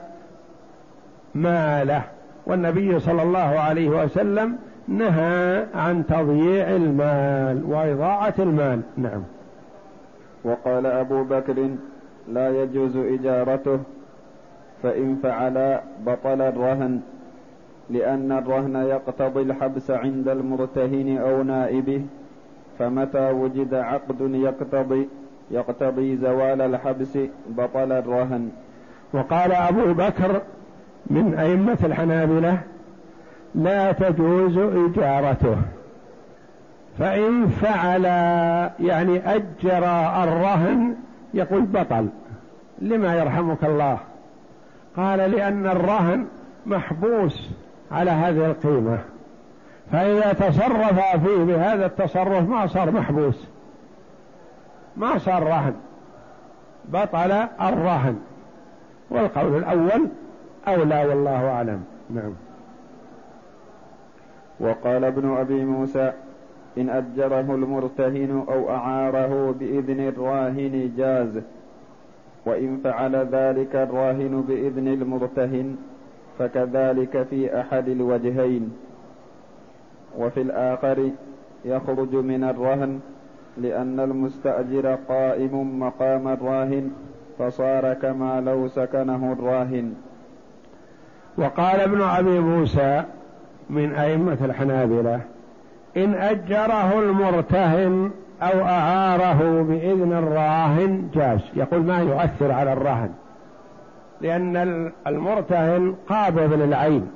ماله. 1.35 2.03
والنبي 2.47 3.01
صلى 3.01 3.23
الله 3.23 3.39
عليه 3.39 3.89
وسلم 3.89 4.57
نهى 4.89 5.67
عن 5.75 6.07
تضييع 6.07 6.77
المال 6.77 7.65
وإضاعة 7.65 8.35
المال. 8.39 8.81
نعم. 8.97 9.23
وقال 10.45 10.87
أبو 10.87 11.25
بكر 11.25 11.69
لا 12.29 12.63
يجوز 12.63 12.97
إجارته 12.97 13.79
فإن 14.83 15.17
فعل 15.23 15.81
بطل 16.07 16.41
الرهن 16.41 17.01
لأن 17.91 18.33
الرهن 18.33 18.77
يقتضي 18.77 19.43
الحبس 19.43 19.91
عند 19.91 20.29
المرتهن 20.29 21.19
أو 21.19 21.43
نائبه 21.43 22.03
فمتى 22.79 23.31
وجد 23.31 23.75
عقد 23.75 24.21
يقتضي؟ 24.21 25.09
يقتضي 25.51 26.17
زوال 26.17 26.61
الحبس 26.61 27.19
بطل 27.49 27.93
الرهن. 27.93 28.51
وقال 29.13 29.53
أبو 29.53 29.93
بكر 29.93 30.41
من 31.07 31.35
أئمة 31.35 31.79
الحنابلة 31.85 32.59
لا 33.55 33.93
تجوز 33.93 34.59
إجارته 34.59 35.57
فإن 36.99 37.47
فعل 37.49 38.05
يعني 38.81 39.35
أجر 39.35 39.85
الرهن 40.25 40.95
يقول 41.35 41.63
بطل 41.63 42.09
لما 42.79 43.17
يرحمك 43.17 43.65
الله؟ 43.65 43.99
قال 44.97 45.19
لأن 45.19 45.67
الرهن 45.67 46.27
محبوس 46.67 47.51
على 47.93 48.11
هذه 48.11 48.47
القيمة 48.47 48.99
فإذا 49.93 50.33
تصرف 50.33 51.27
فيه 51.27 51.45
بهذا 51.45 51.87
التصرف 51.87 52.49
ما 52.49 52.67
صار 52.67 52.91
محبوس. 52.91 53.49
ما 54.97 55.19
صار 55.19 55.43
رهن 55.43 55.75
بطل 56.89 57.33
الرهن 57.61 58.19
والقول 59.11 59.57
الأول 59.57 60.09
أولى 60.69 61.05
والله 61.05 61.49
أعلم. 61.51 61.85
نعم. 62.11 62.33
وقال 64.61 65.05
ابن 65.05 65.37
أبي 65.37 65.65
موسى 65.65 66.13
إن 66.79 66.89
أجره 66.89 67.55
المرتهن 67.55 68.45
أو 68.49 68.71
أعاره 68.71 69.55
بإذن 69.61 70.01
الراهن 70.01 70.93
جاز. 70.97 71.43
وإن 72.47 72.81
فعل 72.85 73.17
ذلك 73.17 73.77
الراهن 73.77 74.45
بإذن 74.49 74.89
المرتهن 74.89 75.77
فكذلك 76.39 77.23
في 77.31 77.61
أحد 77.61 77.89
الوجهين. 77.89 78.73
وفي 80.19 80.41
الآخر 80.41 81.11
يخرج 81.65 82.15
من 82.15 82.45
الرهن 82.45 83.01
لأن 83.63 84.01
المستأجر 84.01 84.99
قائم 85.09 85.81
مقام 85.81 86.29
الراهن 86.29 86.91
فصار 87.39 87.95
كما 87.95 88.41
لو 88.41 88.69
سكنه 88.69 89.33
الراهن. 89.39 89.95
وقال 91.39 91.81
ابن 91.81 92.03
أبي 92.03 92.39
موسى 92.41 93.03
من 93.71 93.95
أئمة 93.95 94.39
الحنابلة 94.45 95.21
إن 95.97 96.15
أجره 96.15 96.99
المرتهن 97.01 98.11
أو 98.43 98.61
أعاره 98.63 99.63
بإذن 99.63 100.13
الراهن 100.13 101.09
جاز. 101.15 101.41
يقول 101.57 101.83
ما 101.83 101.99
يؤثر 101.99 102.53
على 102.53 102.73
الرهن 102.73 103.11
لأن 104.21 104.57
المرتهن 105.07 105.95
قابض 106.09 106.53
للعين 106.53 107.11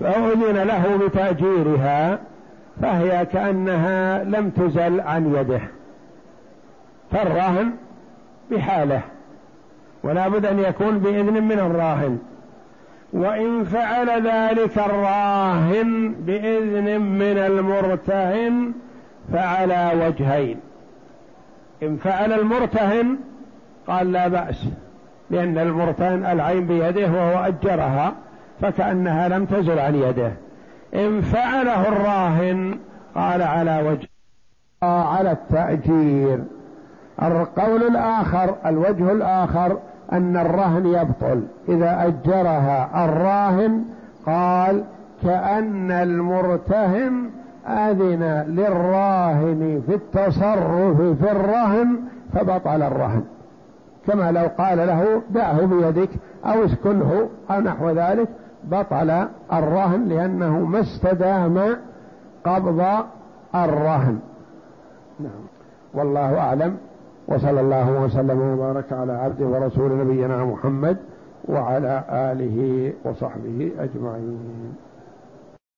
فأذن 0.00 0.62
له 0.62 0.96
بتأجيرها 1.06 2.18
فهي 2.82 3.26
كأنها 3.26 4.24
لم 4.24 4.50
تزل 4.50 5.00
عن 5.00 5.34
يده. 5.34 5.60
فالراهن 7.12 7.70
بحاله 8.50 9.00
ولا 10.02 10.28
بد 10.28 10.46
أن 10.46 10.58
يكون 10.58 10.98
بإذن 10.98 11.42
من 11.42 11.58
الراهن. 11.58 12.18
وإن 13.12 13.64
فعل 13.64 14.26
ذلك 14.26 14.78
الراهن 14.78 16.14
بإذن 16.18 17.00
من 17.00 17.38
المرتهن 17.38 18.72
فعلى 19.32 19.92
وجهين. 20.06 20.56
إن 21.82 21.96
فعل 21.96 22.32
المرتهن 22.32 23.16
قال 23.86 24.12
لا 24.12 24.28
بأس 24.28 24.66
لأن 25.30 25.58
المرتهن 25.58 26.24
العين 26.24 26.66
بيده 26.66 27.06
وهو 27.12 27.44
أجرها 27.44 28.14
فكأنها 28.60 29.28
لم 29.28 29.44
تزل 29.44 29.78
عن 29.78 29.94
يده. 29.94 30.32
إن 30.94 31.20
فعله 31.20 31.88
الراهن 31.88 32.78
قال 33.14 33.42
على 33.42 33.82
وجه 33.88 34.08
على 34.82 35.32
التأجير. 35.32 36.44
القول 37.22 37.82
الآخر 37.82 38.54
الوجه 38.66 39.12
الآخر 39.12 39.78
أن 40.12 40.36
الرهن 40.36 40.86
يبطل. 40.86 41.42
إذا 41.68 42.06
أجرها 42.06 43.04
الراهن 43.04 43.84
قال 44.26 44.84
كأن 45.22 45.90
المرتهن 45.90 47.30
أذن 47.68 48.44
للراهن 48.48 49.82
في 49.86 49.94
التصرف 49.94 50.96
في 51.00 51.32
الرهن 51.32 51.96
فبطل 52.32 52.82
الرهن. 52.82 53.24
كما 54.06 54.32
لو 54.32 54.48
قال 54.58 54.78
له 54.78 55.22
دعه 55.30 55.66
بيدك 55.66 56.10
أو 56.44 56.64
اسكنه 56.64 57.28
أو 57.50 57.60
نحو 57.60 57.90
ذلك 57.90 58.28
بطل 58.70 59.26
الرهن 59.52 60.08
لأنه 60.08 60.58
ما 60.58 60.80
استدام 60.80 61.76
قبض 62.44 62.84
الرهن. 63.54 64.18
نعم. 65.20 65.44
والله 65.94 66.38
أعلم. 66.38 66.76
وصلى 67.28 67.60
الله 67.60 68.00
وسلم 68.02 68.40
وبارك 68.40 68.92
على 68.92 69.12
عبده 69.12 69.46
ورسول 69.46 69.98
نبينا 69.98 70.44
محمد 70.44 70.96
وعلى 71.48 72.04
آله 72.10 72.92
وصحبه 73.04 73.72
أجمعين. 73.78 74.74